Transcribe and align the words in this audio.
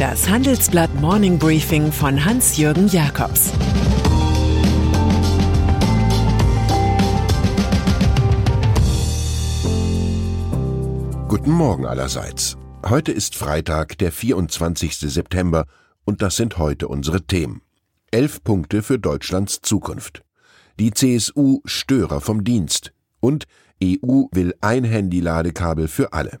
Das 0.00 0.30
Handelsblatt 0.30 0.94
Morning 0.94 1.38
Briefing 1.38 1.92
von 1.92 2.24
Hans-Jürgen 2.24 2.88
Jakobs 2.88 3.52
Guten 11.28 11.50
Morgen 11.50 11.84
allerseits. 11.84 12.56
Heute 12.82 13.12
ist 13.12 13.36
Freitag, 13.36 13.98
der 13.98 14.10
24. 14.10 14.96
September, 15.00 15.66
und 16.06 16.22
das 16.22 16.36
sind 16.36 16.56
heute 16.56 16.88
unsere 16.88 17.20
Themen. 17.26 17.60
Elf 18.10 18.42
Punkte 18.42 18.82
für 18.82 18.98
Deutschlands 18.98 19.60
Zukunft. 19.60 20.22
Die 20.78 20.92
CSU 20.92 21.60
Störer 21.66 22.22
vom 22.22 22.42
Dienst 22.42 22.94
und 23.20 23.44
EU 23.84 24.28
will 24.32 24.54
ein 24.62 24.84
Handy-Ladekabel 24.84 25.88
für 25.88 26.14
alle. 26.14 26.40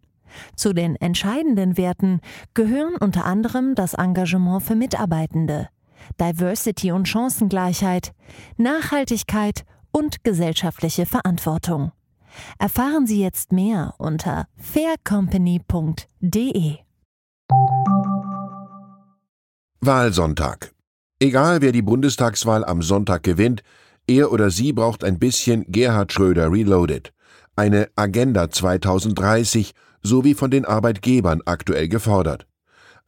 Zu 0.55 0.73
den 0.73 0.95
entscheidenden 0.95 1.77
Werten 1.77 2.21
gehören 2.53 2.95
unter 2.99 3.25
anderem 3.25 3.75
das 3.75 3.93
Engagement 3.93 4.63
für 4.63 4.75
Mitarbeitende, 4.75 5.69
Diversity 6.19 6.91
und 6.91 7.07
Chancengleichheit, 7.07 8.13
Nachhaltigkeit 8.57 9.63
und 9.91 10.23
gesellschaftliche 10.23 11.05
Verantwortung. 11.05 11.91
Erfahren 12.57 13.05
Sie 13.07 13.21
jetzt 13.21 13.51
mehr 13.51 13.93
unter 13.97 14.47
faircompany.de. 14.57 16.77
Wahlsonntag. 19.81 20.73
Egal 21.19 21.61
wer 21.61 21.71
die 21.71 21.81
Bundestagswahl 21.81 22.63
am 22.63 22.81
Sonntag 22.81 23.23
gewinnt, 23.23 23.63
er 24.07 24.31
oder 24.31 24.49
sie 24.49 24.73
braucht 24.73 25.03
ein 25.03 25.19
bisschen 25.19 25.65
Gerhard 25.67 26.13
Schröder 26.13 26.51
Reloaded. 26.51 27.13
Eine 27.55 27.89
Agenda 27.95 28.49
2030 28.49 29.73
so 30.03 30.23
wie 30.23 30.33
von 30.33 30.51
den 30.51 30.65
Arbeitgebern 30.65 31.41
aktuell 31.45 31.87
gefordert. 31.87 32.47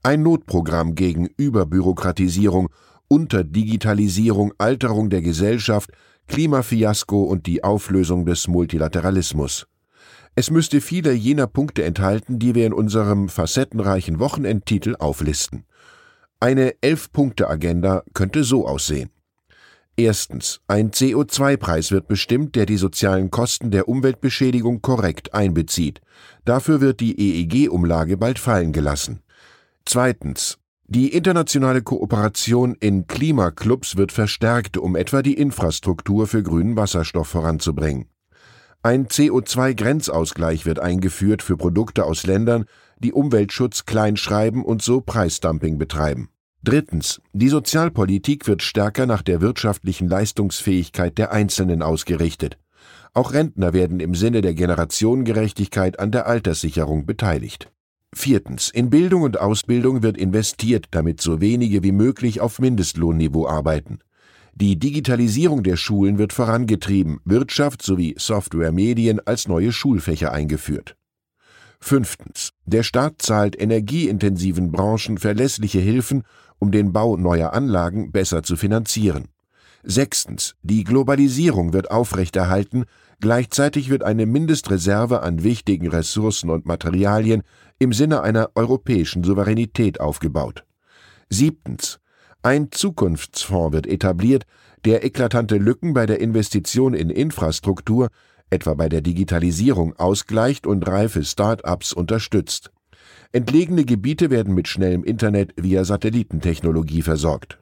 Ein 0.03 0.23
Notprogramm 0.23 0.95
gegen 0.95 1.27
Überbürokratisierung, 1.37 2.69
Unterdigitalisierung, 3.07 4.53
Alterung 4.57 5.09
der 5.09 5.21
Gesellschaft, 5.21 5.91
Klimafiasko 6.27 7.23
und 7.23 7.47
die 7.47 7.63
Auflösung 7.63 8.25
des 8.25 8.47
Multilateralismus. 8.47 9.67
Es 10.35 10.49
müsste 10.49 10.81
viele 10.81 11.13
jener 11.13 11.47
Punkte 11.47 11.83
enthalten, 11.83 12.39
die 12.39 12.55
wir 12.55 12.65
in 12.65 12.73
unserem 12.73 13.29
facettenreichen 13.29 14.19
Wochenendtitel 14.19 14.95
auflisten. 14.97 15.65
Eine 16.39 16.73
Elf-Punkte-Agenda 16.81 18.03
könnte 18.13 18.43
so 18.43 18.67
aussehen. 18.67 19.11
Erstens. 19.95 20.59
Ein 20.67 20.89
CO2-Preis 20.89 21.91
wird 21.91 22.07
bestimmt, 22.07 22.55
der 22.55 22.65
die 22.65 22.77
sozialen 22.77 23.29
Kosten 23.29 23.69
der 23.69 23.87
Umweltbeschädigung 23.87 24.81
korrekt 24.81 25.35
einbezieht. 25.35 26.01
Dafür 26.45 26.81
wird 26.81 26.99
die 26.99 27.19
EEG-Umlage 27.19 28.17
bald 28.17 28.39
fallen 28.39 28.73
gelassen. 28.73 29.21
Zweitens. 29.85 30.57
Die 30.87 31.13
internationale 31.13 31.81
Kooperation 31.81 32.75
in 32.79 33.07
Klimaclubs 33.07 33.95
wird 33.95 34.11
verstärkt, 34.11 34.77
um 34.77 34.95
etwa 34.95 35.21
die 35.21 35.35
Infrastruktur 35.35 36.27
für 36.27 36.43
grünen 36.43 36.75
Wasserstoff 36.75 37.27
voranzubringen. 37.27 38.09
Ein 38.81 39.07
CO2-Grenzausgleich 39.07 40.65
wird 40.65 40.79
eingeführt 40.79 41.41
für 41.41 41.55
Produkte 41.55 42.03
aus 42.03 42.25
Ländern, 42.25 42.65
die 42.99 43.13
Umweltschutz 43.13 43.85
kleinschreiben 43.85 44.63
und 44.63 44.81
so 44.81 44.99
Preisdumping 45.01 45.77
betreiben. 45.77 46.29
Drittens. 46.63 47.21
Die 47.33 47.49
Sozialpolitik 47.49 48.47
wird 48.47 48.61
stärker 48.61 49.05
nach 49.05 49.21
der 49.21 49.41
wirtschaftlichen 49.41 50.07
Leistungsfähigkeit 50.07 51.17
der 51.17 51.33
Einzelnen 51.33 51.81
ausgerichtet. 51.81 52.57
Auch 53.13 53.33
Rentner 53.33 53.73
werden 53.73 53.99
im 53.99 54.15
Sinne 54.15 54.39
der 54.39 54.53
Generationengerechtigkeit 54.53 55.99
an 55.99 56.11
der 56.11 56.25
Alterssicherung 56.25 57.05
beteiligt. 57.05 57.69
Viertens. 58.13 58.69
In 58.69 58.89
Bildung 58.89 59.23
und 59.23 59.41
Ausbildung 59.41 60.03
wird 60.03 60.17
investiert, 60.17 60.87
damit 60.91 61.19
so 61.19 61.41
wenige 61.41 61.83
wie 61.83 61.91
möglich 61.91 62.39
auf 62.39 62.59
Mindestlohnniveau 62.59 63.45
arbeiten. 63.45 63.99
Die 64.55 64.79
Digitalisierung 64.79 65.63
der 65.63 65.75
Schulen 65.75 66.17
wird 66.17 66.31
vorangetrieben, 66.31 67.19
Wirtschaft 67.25 67.81
sowie 67.81 68.15
Software 68.17 68.71
Medien 68.71 69.19
als 69.19 69.49
neue 69.49 69.73
Schulfächer 69.73 70.31
eingeführt. 70.31 70.95
Fünftens. 71.79 72.51
Der 72.65 72.83
Staat 72.83 73.21
zahlt 73.21 73.59
energieintensiven 73.59 74.71
Branchen 74.71 75.17
verlässliche 75.17 75.79
Hilfen 75.79 76.23
um 76.63 76.71
den 76.71 76.93
Bau 76.93 77.17
neuer 77.17 77.51
Anlagen 77.51 78.13
besser 78.13 78.41
zu 78.41 78.55
finanzieren. 78.55 79.25
Sechstens. 79.83 80.55
Die 80.61 80.85
Globalisierung 80.85 81.73
wird 81.73 81.91
aufrechterhalten, 81.91 82.85
gleichzeitig 83.19 83.89
wird 83.89 84.01
eine 84.01 84.25
Mindestreserve 84.25 85.23
an 85.23 85.43
wichtigen 85.43 85.89
Ressourcen 85.89 86.49
und 86.49 86.65
Materialien 86.65 87.43
im 87.79 87.91
Sinne 87.91 88.21
einer 88.21 88.51
europäischen 88.55 89.25
Souveränität 89.25 89.99
aufgebaut. 89.99 90.63
Siebtens. 91.29 91.99
Ein 92.43 92.71
Zukunftsfonds 92.71 93.73
wird 93.73 93.85
etabliert, 93.85 94.45
der 94.85 95.03
eklatante 95.03 95.57
Lücken 95.57 95.93
bei 95.93 96.05
der 96.05 96.21
Investition 96.21 96.93
in 96.93 97.09
Infrastruktur, 97.09 98.07
etwa 98.49 98.73
bei 98.73 98.87
der 98.87 99.01
Digitalisierung, 99.01 99.99
ausgleicht 99.99 100.65
und 100.65 100.87
reife 100.87 101.25
Start-ups 101.25 101.91
unterstützt. 101.91 102.71
Entlegene 103.31 103.85
Gebiete 103.85 104.29
werden 104.29 104.53
mit 104.53 104.67
schnellem 104.67 105.03
Internet 105.03 105.53
via 105.57 105.83
Satellitentechnologie 105.83 107.01
versorgt. 107.01 107.59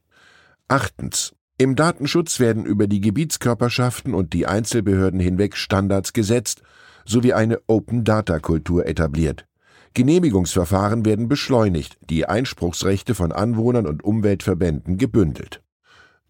Achtens. 0.67 1.33
Im 1.57 1.75
Datenschutz 1.75 2.39
werden 2.39 2.65
über 2.65 2.87
die 2.87 3.01
Gebietskörperschaften 3.01 4.13
und 4.13 4.33
die 4.33 4.47
Einzelbehörden 4.47 5.19
hinweg 5.19 5.55
Standards 5.55 6.13
gesetzt 6.13 6.63
sowie 7.05 7.33
eine 7.33 7.59
Open-Data-Kultur 7.67 8.85
etabliert. 8.85 9.45
Genehmigungsverfahren 9.93 11.05
werden 11.05 11.27
beschleunigt, 11.27 11.97
die 12.09 12.25
Einspruchsrechte 12.25 13.13
von 13.13 13.31
Anwohnern 13.31 13.85
und 13.85 14.03
Umweltverbänden 14.03 14.97
gebündelt. 14.97 15.61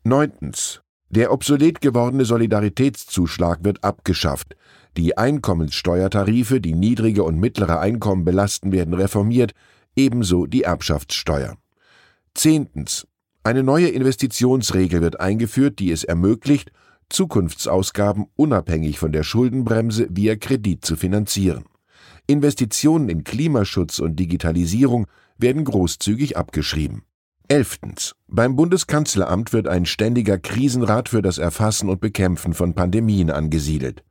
Neuntens. 0.04 0.82
Der 1.12 1.34
obsolet 1.34 1.82
gewordene 1.82 2.24
Solidaritätszuschlag 2.24 3.66
wird 3.66 3.84
abgeschafft, 3.84 4.56
die 4.96 5.18
Einkommenssteuertarife, 5.18 6.62
die 6.62 6.74
niedrige 6.74 7.24
und 7.24 7.38
mittlere 7.38 7.82
Einkommen 7.82 8.24
belasten, 8.24 8.72
werden 8.72 8.94
reformiert, 8.94 9.52
ebenso 9.94 10.46
die 10.46 10.64
Erbschaftssteuer. 10.64 11.58
Zehntens. 12.34 13.06
Eine 13.44 13.62
neue 13.62 13.90
Investitionsregel 13.90 15.02
wird 15.02 15.20
eingeführt, 15.20 15.80
die 15.80 15.92
es 15.92 16.06
ermöglicht, 16.06 16.72
Zukunftsausgaben 17.10 18.28
unabhängig 18.38 18.98
von 18.98 19.12
der 19.12 19.24
Schuldenbremse 19.24 20.08
via 20.12 20.38
Kredit 20.38 20.86
zu 20.86 20.96
finanzieren. 20.96 21.66
Investitionen 22.26 23.10
in 23.10 23.26
Klimaschutz 23.26 24.00
und 24.00 24.16
Digitalisierung 24.18 25.08
werden 25.38 25.66
großzügig 25.66 26.38
abgeschrieben. 26.38 27.04
Elftens. 27.52 28.16
Beim 28.30 28.56
Bundeskanzleramt 28.56 29.52
wird 29.52 29.68
ein 29.68 29.86
ständiger 29.86 30.38
Krisenrat 30.38 31.10
für 31.10 31.22
das 31.22 31.38
Erfassen 31.38 31.90
und 31.90 32.00
Bekämpfen 32.00 32.54
von 32.54 32.76
Pandemien 32.76 33.30
angesiedelt. 33.30 34.06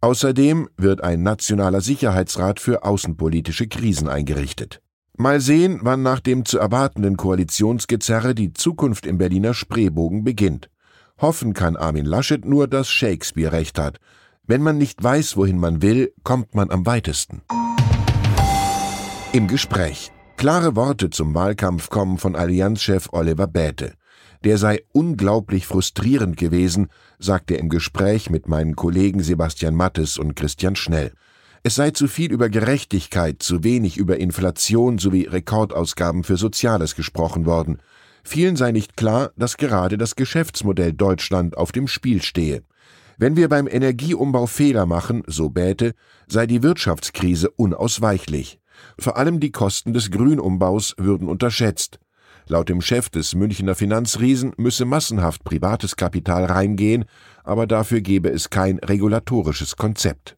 Außerdem 0.00 0.68
wird 0.76 1.00
ein 1.04 1.22
nationaler 1.22 1.80
Sicherheitsrat 1.80 2.58
für 2.58 2.82
außenpolitische 2.82 3.68
Krisen 3.68 4.08
eingerichtet. 4.08 4.82
Mal 5.16 5.40
sehen, 5.40 5.78
wann 5.82 6.02
nach 6.02 6.18
dem 6.18 6.44
zu 6.44 6.58
erwartenden 6.58 7.16
Koalitionsgezerre 7.16 8.34
die 8.34 8.52
Zukunft 8.52 9.06
im 9.06 9.16
Berliner 9.16 9.54
Spreebogen 9.54 10.24
beginnt. 10.24 10.68
Hoffen 11.20 11.52
kann 11.52 11.76
Armin 11.76 12.04
Laschet 12.04 12.44
nur, 12.44 12.66
dass 12.66 12.90
Shakespeare 12.90 13.52
recht 13.52 13.78
hat. 13.78 13.98
Wenn 14.44 14.60
man 14.60 14.76
nicht 14.76 15.00
weiß, 15.00 15.36
wohin 15.36 15.60
man 15.60 15.82
will, 15.82 16.12
kommt 16.24 16.56
man 16.56 16.68
am 16.72 16.84
weitesten. 16.84 17.42
Im 19.32 19.46
Gespräch. 19.46 20.10
Klare 20.42 20.74
Worte 20.74 21.08
zum 21.08 21.36
Wahlkampf 21.36 21.88
kommen 21.88 22.18
von 22.18 22.34
Allianzchef 22.34 23.10
Oliver 23.12 23.46
Bäte. 23.46 23.92
Der 24.42 24.58
sei 24.58 24.82
unglaublich 24.90 25.68
frustrierend 25.68 26.36
gewesen, 26.36 26.88
sagt 27.20 27.52
er 27.52 27.60
im 27.60 27.68
Gespräch 27.68 28.28
mit 28.28 28.48
meinen 28.48 28.74
Kollegen 28.74 29.22
Sebastian 29.22 29.76
Mattes 29.76 30.18
und 30.18 30.34
Christian 30.34 30.74
Schnell. 30.74 31.12
Es 31.62 31.76
sei 31.76 31.92
zu 31.92 32.08
viel 32.08 32.32
über 32.32 32.48
Gerechtigkeit, 32.48 33.40
zu 33.40 33.62
wenig 33.62 33.98
über 33.98 34.18
Inflation 34.18 34.98
sowie 34.98 35.28
Rekordausgaben 35.28 36.24
für 36.24 36.36
Soziales 36.36 36.96
gesprochen 36.96 37.46
worden. 37.46 37.78
Vielen 38.24 38.56
sei 38.56 38.72
nicht 38.72 38.96
klar, 38.96 39.30
dass 39.36 39.58
gerade 39.58 39.96
das 39.96 40.16
Geschäftsmodell 40.16 40.92
Deutschland 40.92 41.56
auf 41.56 41.70
dem 41.70 41.86
Spiel 41.86 42.20
stehe. 42.20 42.64
Wenn 43.16 43.36
wir 43.36 43.48
beim 43.48 43.68
Energieumbau 43.68 44.46
Fehler 44.46 44.86
machen, 44.86 45.22
so 45.28 45.50
Bäte, 45.50 45.94
sei 46.26 46.48
die 46.48 46.64
Wirtschaftskrise 46.64 47.48
unausweichlich. 47.48 48.58
Vor 48.98 49.16
allem 49.16 49.40
die 49.40 49.52
Kosten 49.52 49.92
des 49.92 50.10
Grünumbaus 50.10 50.94
würden 50.98 51.28
unterschätzt. 51.28 51.98
Laut 52.48 52.68
dem 52.68 52.80
Chef 52.80 53.08
des 53.08 53.34
Münchner 53.34 53.74
Finanzriesen 53.74 54.52
müsse 54.56 54.84
massenhaft 54.84 55.44
privates 55.44 55.96
Kapital 55.96 56.44
reingehen, 56.44 57.04
aber 57.44 57.66
dafür 57.66 58.00
gebe 58.00 58.30
es 58.30 58.50
kein 58.50 58.78
regulatorisches 58.78 59.76
Konzept. 59.76 60.36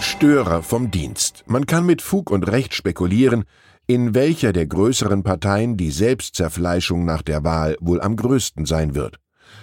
Störer 0.00 0.62
vom 0.62 0.90
Dienst. 0.90 1.44
Man 1.46 1.66
kann 1.66 1.86
mit 1.86 2.02
Fug 2.02 2.30
und 2.30 2.48
Recht 2.48 2.74
spekulieren, 2.74 3.44
in 3.86 4.14
welcher 4.14 4.52
der 4.52 4.66
größeren 4.66 5.22
Parteien 5.22 5.76
die 5.76 5.90
Selbstzerfleischung 5.90 7.04
nach 7.04 7.22
der 7.22 7.44
Wahl 7.44 7.76
wohl 7.80 8.00
am 8.00 8.16
größten 8.16 8.66
sein 8.66 8.94
wird. 8.94 9.18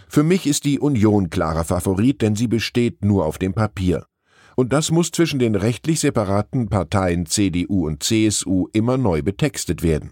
Für 0.08 0.24
mich 0.24 0.48
ist 0.48 0.64
die 0.64 0.80
Union 0.80 1.30
klarer 1.30 1.66
Favorit, 1.66 2.22
denn 2.22 2.36
sie 2.36 2.48
besteht 2.48 3.04
nur 3.04 3.26
auf 3.26 3.38
dem 3.38 3.54
Papier. 3.54 4.06
Und 4.56 4.74
das 4.74 4.92
muss 4.92 5.12
zwischen 5.12 5.40
den 5.40 5.56
rechtlich 5.56 6.00
separaten 6.00 6.70
Parteien 6.70 7.26
CDU 7.26 7.88
und 7.88 8.04
CSU 8.04 8.68
immer 8.74 8.98
neu 8.98 9.22
betextet 9.22 9.84
werden. 9.84 10.12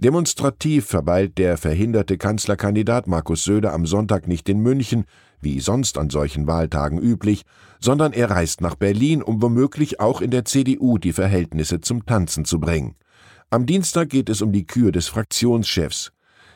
Demonstrativ 0.00 0.86
verweilt 0.86 1.38
der 1.38 1.56
verhinderte 1.56 2.18
Kanzlerkandidat 2.18 3.06
Markus 3.06 3.44
Söder 3.44 3.72
am 3.72 3.86
Sonntag 3.86 4.26
nicht 4.26 4.48
in 4.48 4.58
München, 4.60 5.04
wie 5.40 5.60
sonst 5.60 5.98
an 5.98 6.10
solchen 6.10 6.46
Wahltagen 6.46 6.98
üblich, 6.98 7.42
sondern 7.80 8.12
er 8.12 8.30
reist 8.30 8.60
nach 8.60 8.74
Berlin, 8.74 9.22
um 9.22 9.40
womöglich 9.40 10.00
auch 10.00 10.20
in 10.20 10.30
der 10.30 10.44
CDU 10.44 10.98
die 10.98 11.12
Verhältnisse 11.12 11.80
zum 11.80 12.06
Tanzen 12.06 12.44
zu 12.44 12.58
bringen. 12.58 12.96
Am 13.50 13.66
Dienstag 13.66 14.08
geht 14.08 14.28
es 14.30 14.42
um 14.42 14.52
die 14.52 14.66
Kür 14.66 14.90
des 14.90 15.06
Fraktionschefs. 15.06 16.10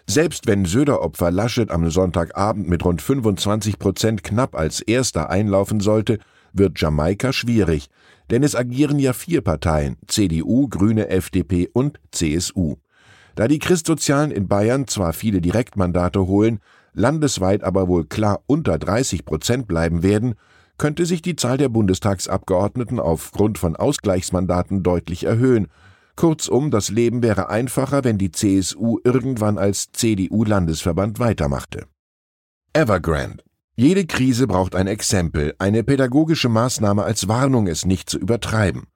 Selbst 0.07 0.47
wenn 0.47 0.65
Söder-Opfer 0.65 1.31
Laschet 1.31 1.71
am 1.71 1.89
Sonntagabend 1.91 2.67
mit 2.67 2.85
rund 2.85 3.03
25 3.03 3.79
Prozent 3.79 4.25
knapp 4.25 4.57
als 4.57 4.81
Erster 4.81 5.29
einlaufen 5.29 5.81
sollte, 5.81 6.19
wird 6.53 6.81
Jamaika 6.81 7.33
schwierig, 7.33 7.89
denn 8.31 8.43
es 8.43 8.55
agieren 8.55 8.99
ja 8.99 9.13
vier 9.13 9.41
Parteien 9.41 9.97
CDU, 10.07 10.69
Grüne, 10.69 11.09
FDP 11.09 11.69
und 11.73 11.99
CSU. 12.11 12.77
Da 13.35 13.49
die 13.49 13.59
Christsozialen 13.59 14.31
in 14.31 14.49
Bayern 14.49 14.89
zwar 14.89 15.13
viele 15.13 15.41
Direktmandate 15.41 16.27
holen, 16.27 16.61
landesweit 16.93 17.63
aber 17.63 17.89
wohl 17.89 18.05
klar 18.05 18.41
unter 18.47 18.79
30 18.79 19.25
Prozent 19.25 19.69
bleiben 19.69 20.03
werden, 20.03 20.35
könnte 20.77 21.07
sich 21.07 21.23
die 21.23 21.37
Zahl 21.37 21.57
der 21.57 21.69
Bundestagsabgeordneten 21.69 23.01
aufgrund 23.01 23.59
von 23.59 23.77
Ausgleichsmandaten 23.77 24.83
deutlich 24.83 25.25
erhöhen. 25.25 25.69
Kurzum, 26.17 26.71
das 26.71 26.91
Leben 26.91 27.23
wäre 27.23 27.49
einfacher, 27.49 28.05
wenn 28.05 28.19
die 28.19 28.33
CSU 28.33 28.99
irgendwann 29.05 29.59
als 29.59 29.93
CDU-Landesverband 29.93 31.21
weitermachte. 31.21 31.87
Evergrande 32.73 33.43
jede 33.81 34.07
Krise 34.07 34.49
braucht 34.49 34.75
ein 34.75 34.89
Exempel, 34.89 35.55
eine 35.61 35.85
pädagogische 35.85 36.49
Maßnahme 36.49 37.05
als 37.05 37.29
Warnung, 37.29 37.69
es 37.69 37.87
nicht 37.87 38.11
zu 38.11 38.19
übertreiben. 38.19 38.89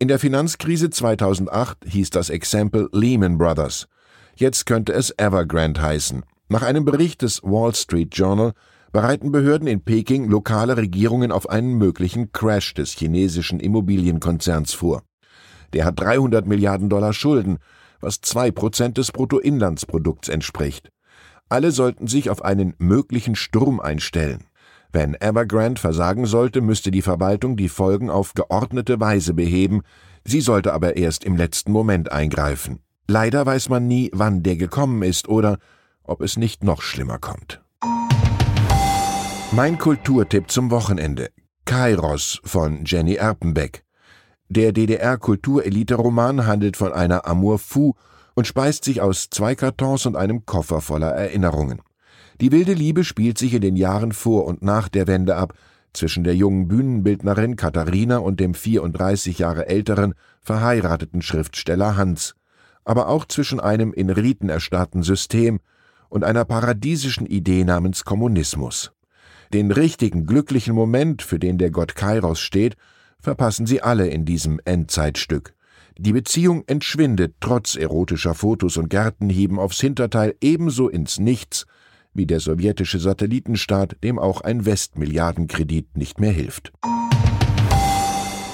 In 0.00 0.08
der 0.08 0.18
Finanzkrise 0.18 0.90
2008 0.90 1.84
hieß 1.86 2.10
das 2.10 2.30
Exempel 2.30 2.88
Lehman 2.90 3.38
Brothers. 3.38 3.86
Jetzt 4.34 4.66
könnte 4.66 4.92
es 4.92 5.14
Evergrande 5.16 5.80
heißen. 5.80 6.24
Nach 6.48 6.62
einem 6.62 6.84
Bericht 6.84 7.22
des 7.22 7.44
Wall 7.44 7.76
Street 7.76 8.16
Journal 8.16 8.54
bereiten 8.90 9.30
Behörden 9.30 9.68
in 9.68 9.84
Peking 9.84 10.28
lokale 10.28 10.76
Regierungen 10.76 11.30
auf 11.30 11.48
einen 11.48 11.74
möglichen 11.74 12.32
Crash 12.32 12.74
des 12.74 12.90
chinesischen 12.90 13.60
Immobilienkonzerns 13.60 14.74
vor. 14.74 15.04
Der 15.74 15.84
hat 15.84 16.00
300 16.00 16.44
Milliarden 16.44 16.88
Dollar 16.88 17.12
Schulden, 17.12 17.58
was 18.00 18.20
zwei 18.20 18.50
Prozent 18.50 18.98
des 18.98 19.12
Bruttoinlandsprodukts 19.12 20.28
entspricht. 20.28 20.90
Alle 21.48 21.72
sollten 21.72 22.06
sich 22.06 22.30
auf 22.30 22.44
einen 22.44 22.74
möglichen 22.78 23.36
Sturm 23.36 23.80
einstellen. 23.80 24.44
Wenn 24.92 25.14
Evergrande 25.14 25.80
versagen 25.80 26.26
sollte, 26.26 26.60
müsste 26.60 26.90
die 26.90 27.02
Verwaltung 27.02 27.56
die 27.56 27.68
Folgen 27.68 28.10
auf 28.10 28.34
geordnete 28.34 29.00
Weise 29.00 29.34
beheben, 29.34 29.82
sie 30.24 30.40
sollte 30.40 30.72
aber 30.72 30.96
erst 30.96 31.24
im 31.24 31.36
letzten 31.36 31.72
Moment 31.72 32.12
eingreifen. 32.12 32.80
Leider 33.08 33.44
weiß 33.44 33.68
man 33.68 33.86
nie, 33.86 34.10
wann 34.14 34.42
der 34.42 34.56
gekommen 34.56 35.02
ist 35.02 35.28
oder 35.28 35.58
ob 36.04 36.22
es 36.22 36.36
nicht 36.36 36.64
noch 36.64 36.80
schlimmer 36.80 37.18
kommt. 37.18 37.60
Mein 39.52 39.78
Kulturtipp 39.78 40.50
zum 40.50 40.70
Wochenende. 40.70 41.30
Kairos 41.64 42.40
von 42.44 42.84
Jenny 42.84 43.14
Erpenbeck. 43.14 43.84
Der 44.48 44.72
DDR-Kulturelite-Roman 44.72 46.46
handelt 46.46 46.76
von 46.76 46.92
einer 46.92 47.26
Amour 47.26 47.58
fou 47.58 47.94
und 48.34 48.46
speist 48.46 48.84
sich 48.84 49.00
aus 49.00 49.30
zwei 49.30 49.54
Kartons 49.54 50.06
und 50.06 50.16
einem 50.16 50.44
Koffer 50.44 50.80
voller 50.80 51.10
Erinnerungen. 51.10 51.80
Die 52.40 52.50
wilde 52.52 52.74
Liebe 52.74 53.04
spielt 53.04 53.38
sich 53.38 53.54
in 53.54 53.60
den 53.60 53.76
Jahren 53.76 54.12
vor 54.12 54.44
und 54.44 54.62
nach 54.62 54.88
der 54.88 55.06
Wende 55.06 55.36
ab, 55.36 55.54
zwischen 55.92 56.24
der 56.24 56.34
jungen 56.34 56.66
Bühnenbildnerin 56.66 57.56
Katharina 57.56 58.18
und 58.18 58.40
dem 58.40 58.54
34 58.54 59.38
Jahre 59.38 59.68
älteren, 59.68 60.14
verheirateten 60.42 61.22
Schriftsteller 61.22 61.96
Hans, 61.96 62.34
aber 62.84 63.08
auch 63.08 63.24
zwischen 63.24 63.60
einem 63.60 63.92
in 63.92 64.10
Riten 64.10 64.48
erstarrten 64.48 65.02
System 65.02 65.60
und 66.08 66.24
einer 66.24 66.44
paradiesischen 66.44 67.26
Idee 67.26 67.64
namens 67.64 68.04
Kommunismus. 68.04 68.92
Den 69.52 69.70
richtigen, 69.70 70.26
glücklichen 70.26 70.74
Moment, 70.74 71.22
für 71.22 71.38
den 71.38 71.58
der 71.58 71.70
Gott 71.70 71.94
Kairos 71.94 72.40
steht, 72.40 72.76
verpassen 73.20 73.66
sie 73.66 73.80
alle 73.80 74.08
in 74.08 74.24
diesem 74.24 74.60
Endzeitstück. 74.64 75.54
Die 75.96 76.12
Beziehung 76.12 76.64
entschwindet 76.66 77.36
trotz 77.40 77.76
erotischer 77.76 78.34
Fotos 78.34 78.76
und 78.76 78.90
Gärtenhieben 78.90 79.60
aufs 79.60 79.80
Hinterteil 79.80 80.34
ebenso 80.40 80.88
ins 80.88 81.20
Nichts 81.20 81.66
wie 82.14 82.26
der 82.26 82.40
sowjetische 82.40 82.98
Satellitenstaat, 82.98 83.96
dem 84.02 84.18
auch 84.18 84.40
ein 84.40 84.64
Westmilliardenkredit 84.64 85.96
nicht 85.96 86.20
mehr 86.20 86.32
hilft. 86.32 86.72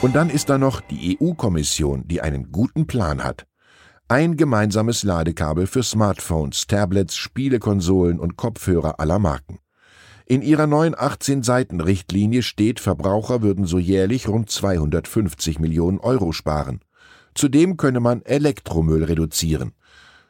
Und 0.02 0.14
dann 0.16 0.30
ist 0.30 0.48
da 0.48 0.56
noch 0.56 0.80
die 0.80 1.18
EU-Kommission, 1.20 2.08
die 2.08 2.22
einen 2.22 2.52
guten 2.52 2.86
Plan 2.86 3.22
hat. 3.22 3.46
Ein 4.08 4.36
gemeinsames 4.36 5.02
Ladekabel 5.02 5.66
für 5.66 5.82
Smartphones, 5.82 6.66
Tablets, 6.66 7.16
Spielekonsolen 7.16 8.18
und 8.18 8.36
Kopfhörer 8.36 8.98
aller 8.98 9.18
Marken. 9.18 9.58
In 10.26 10.42
ihrer 10.42 10.66
neuen 10.66 10.94
18-Seiten-Richtlinie 10.94 12.42
steht, 12.42 12.80
Verbraucher 12.80 13.42
würden 13.42 13.66
so 13.66 13.78
jährlich 13.78 14.28
rund 14.28 14.50
250 14.50 15.58
Millionen 15.58 15.98
Euro 15.98 16.32
sparen. 16.32 16.80
Zudem 17.34 17.76
könne 17.76 18.00
man 18.00 18.22
Elektromüll 18.22 19.04
reduzieren. 19.04 19.72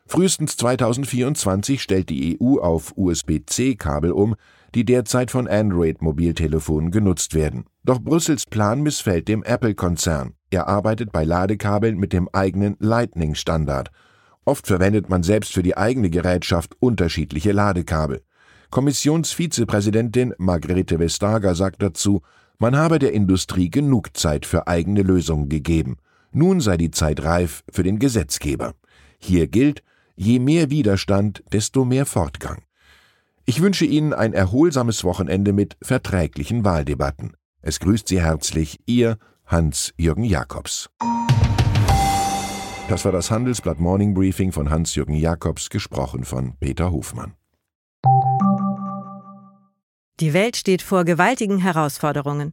Frühestens 0.06 0.56
2024 0.56 1.81
stellt 1.81 2.11
die 2.11 2.38
EU 2.41 2.58
auf 2.58 2.93
USB-C-Kabel 2.97 4.11
um, 4.11 4.35
die 4.75 4.85
derzeit 4.85 5.31
von 5.31 5.47
Android-Mobiltelefonen 5.47 6.91
genutzt 6.91 7.35
werden. 7.35 7.64
Doch 7.85 8.00
Brüssels 8.00 8.47
Plan 8.47 8.82
missfällt 8.82 9.29
dem 9.29 9.43
Apple-Konzern. 9.44 10.35
Er 10.50 10.67
arbeitet 10.67 11.12
bei 11.12 11.25
Ladekabeln 11.25 11.96
mit 11.96 12.13
dem 12.13 12.29
eigenen 12.32 12.77
Lightning-Standard. 12.81 13.91
Oft 14.44 14.67
verwendet 14.67 15.08
man 15.08 15.22
selbst 15.22 15.53
für 15.53 15.63
die 15.63 15.77
eigene 15.77 16.10
Gerätschaft 16.10 16.75
unterschiedliche 16.81 17.53
Ladekabel. 17.53 18.22
Kommissionsvizepräsidentin 18.70 20.34
Margrethe 20.39 20.98
Vestager 20.98 21.55
sagt 21.55 21.82
dazu, 21.82 22.22
man 22.58 22.77
habe 22.77 22.98
der 22.98 23.13
Industrie 23.13 23.70
genug 23.70 24.17
Zeit 24.17 24.44
für 24.44 24.67
eigene 24.67 25.03
Lösungen 25.03 25.48
gegeben. 25.48 25.96
Nun 26.32 26.60
sei 26.60 26.77
die 26.77 26.91
Zeit 26.91 27.22
reif 27.25 27.65
für 27.70 27.82
den 27.82 27.99
Gesetzgeber. 27.99 28.75
Hier 29.19 29.49
gilt, 29.49 29.82
je 30.15 30.39
mehr 30.39 30.70
Widerstand, 30.70 31.43
desto 31.53 31.84
mehr 31.84 32.06
Fortgang. 32.06 32.63
Ich 33.46 33.60
wünsche 33.60 33.84
Ihnen 33.84 34.13
ein 34.13 34.32
erholsames 34.32 35.03
Wochenende 35.03 35.53
mit 35.53 35.77
verträglichen 35.82 36.65
Wahldebatten. 36.65 37.32
Es 37.63 37.81
grüßt 37.81 38.06
Sie 38.06 38.20
herzlich 38.20 38.79
Ihr 38.87 39.19
Hans-Jürgen 39.46 40.25
Jakobs. 40.25 40.89
Das 42.89 43.05
war 43.05 43.13
das 43.13 43.31
Handelsblatt 43.31 43.81
Morning 43.81 44.15
Briefing 44.15 44.53
von 44.53 44.70
Hans-Jürgen 44.70 45.15
Jakobs, 45.15 45.69
gesprochen 45.69 46.25
von 46.25 46.55
Peter 46.58 46.93
Hofmann. 46.93 47.34
Die 50.20 50.32
Welt 50.32 50.56
steht 50.56 50.82
vor 50.82 51.05
gewaltigen 51.05 51.58
Herausforderungen. 51.58 52.53